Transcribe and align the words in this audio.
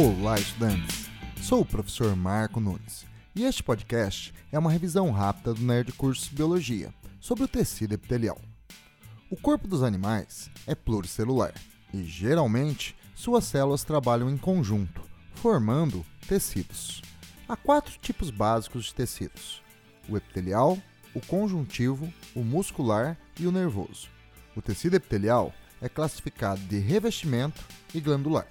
Olá, 0.00 0.38
estudantes! 0.38 1.10
Sou 1.42 1.62
o 1.62 1.66
professor 1.66 2.14
Marco 2.14 2.60
Nunes 2.60 3.04
e 3.34 3.42
este 3.42 3.64
podcast 3.64 4.32
é 4.52 4.56
uma 4.56 4.70
revisão 4.70 5.10
rápida 5.10 5.52
do 5.52 5.60
Nerd 5.60 5.90
Curso 5.90 6.32
Biologia 6.32 6.94
sobre 7.18 7.42
o 7.42 7.48
tecido 7.48 7.94
epitelial. 7.94 8.40
O 9.28 9.36
corpo 9.36 9.66
dos 9.66 9.82
animais 9.82 10.48
é 10.68 10.74
pluricelular 10.76 11.52
e, 11.92 12.04
geralmente, 12.04 12.96
suas 13.12 13.42
células 13.42 13.82
trabalham 13.82 14.30
em 14.30 14.38
conjunto, 14.38 15.02
formando 15.34 16.06
tecidos. 16.28 17.02
Há 17.48 17.56
quatro 17.56 17.98
tipos 18.00 18.30
básicos 18.30 18.84
de 18.84 18.94
tecidos: 18.94 19.60
o 20.08 20.16
epitelial, 20.16 20.78
o 21.12 21.20
conjuntivo, 21.26 22.08
o 22.36 22.44
muscular 22.44 23.18
e 23.40 23.48
o 23.48 23.52
nervoso. 23.52 24.08
O 24.54 24.62
tecido 24.62 24.94
epitelial 24.94 25.52
é 25.82 25.88
classificado 25.88 26.60
de 26.60 26.78
revestimento 26.78 27.64
e 27.92 28.00
glandular. 28.00 28.46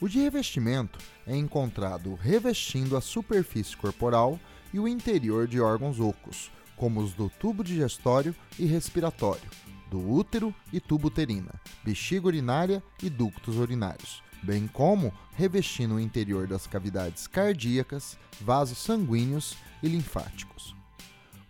O 0.00 0.08
de 0.08 0.18
revestimento 0.18 0.98
é 1.26 1.36
encontrado 1.36 2.14
revestindo 2.14 2.96
a 2.96 3.00
superfície 3.00 3.76
corporal 3.76 4.40
e 4.72 4.80
o 4.80 4.88
interior 4.88 5.46
de 5.46 5.60
órgãos 5.60 6.00
ocos, 6.00 6.50
como 6.76 7.00
os 7.00 7.14
do 7.14 7.30
tubo 7.30 7.62
digestório 7.62 8.34
e 8.58 8.66
respiratório, 8.66 9.48
do 9.88 10.10
útero 10.10 10.52
e 10.72 10.80
tubo 10.80 11.06
uterina, 11.06 11.60
bexiga 11.84 12.26
urinária 12.26 12.82
e 13.00 13.08
ductos 13.08 13.56
urinários, 13.56 14.20
bem 14.42 14.66
como 14.66 15.12
revestindo 15.36 15.94
o 15.94 16.00
interior 16.00 16.48
das 16.48 16.66
cavidades 16.66 17.28
cardíacas, 17.28 18.18
vasos 18.40 18.78
sanguíneos 18.78 19.56
e 19.80 19.88
linfáticos. 19.88 20.74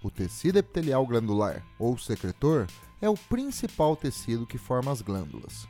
O 0.02 0.11
tecido 0.11 0.59
epitelial 0.59 1.07
glandular, 1.07 1.65
ou 1.79 1.97
secretor, 1.97 2.66
é 3.01 3.09
o 3.09 3.16
principal 3.16 3.97
tecido 3.97 4.47
que 4.47 4.59
forma 4.59 4.93
as 4.93 5.01
glândulas. 5.01 5.66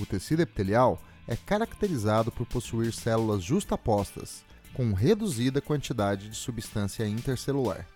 O 0.00 0.04
tecido 0.04 0.42
epitelial 0.42 1.00
é 1.28 1.36
caracterizado 1.36 2.30
por 2.30 2.46
possuir 2.46 2.92
células 2.92 3.42
justapostas, 3.42 4.44
com 4.74 4.92
reduzida 4.92 5.60
quantidade 5.60 6.28
de 6.28 6.36
substância 6.36 7.06
intercelular. 7.06 7.86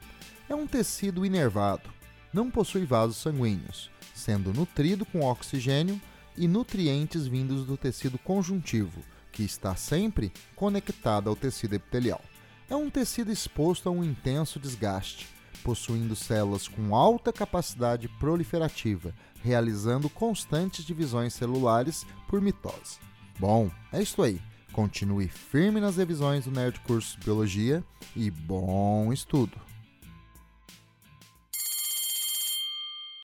É 0.48 0.54
um 0.54 0.66
tecido 0.66 1.24
inervado, 1.24 1.88
não 2.32 2.50
possui 2.50 2.84
vasos 2.84 3.18
sanguíneos, 3.18 3.90
sendo 4.14 4.52
nutrido 4.52 5.04
com 5.04 5.20
oxigênio 5.20 6.00
e 6.36 6.48
nutrientes 6.48 7.26
vindos 7.26 7.64
do 7.66 7.76
tecido 7.76 8.18
conjuntivo, 8.18 9.02
que 9.30 9.42
está 9.42 9.76
sempre 9.76 10.32
conectado 10.56 11.28
ao 11.28 11.36
tecido 11.36 11.74
epitelial. 11.74 12.22
É 12.68 12.74
um 12.74 12.88
tecido 12.88 13.30
exposto 13.30 13.88
a 13.88 13.92
um 13.92 14.02
intenso 14.02 14.58
desgaste, 14.58 15.28
possuindo 15.62 16.16
células 16.16 16.66
com 16.66 16.94
alta 16.94 17.32
capacidade 17.32 18.08
proliferativa, 18.08 19.14
realizando 19.42 20.08
constantes 20.08 20.84
divisões 20.84 21.34
celulares 21.34 22.06
por 22.28 22.40
mitose. 22.40 22.98
Bom, 23.40 23.70
é 23.90 24.02
isso 24.02 24.20
aí. 24.22 24.38
Continue 24.70 25.26
firme 25.26 25.80
nas 25.80 25.96
revisões 25.96 26.44
do 26.44 26.50
Nerd 26.50 26.78
Curso 26.80 27.18
Biologia 27.24 27.82
e 28.14 28.30
bom 28.30 29.10
estudo! 29.14 29.69